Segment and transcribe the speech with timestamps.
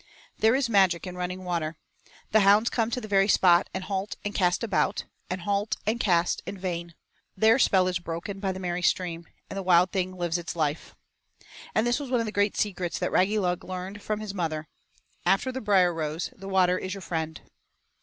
[0.39, 1.77] There is magic in running water.
[2.31, 5.99] The hounds come to the very spot and halt and cast about; and halt and
[5.99, 6.95] cast in vain.
[7.37, 10.95] Their spell is broken by the merry stream, and the wild thing lives its life.
[11.75, 14.67] And this was one of the great secrets that Raggylug learned from his mother
[15.23, 17.39] "after the Brierrose, the Water is your friend."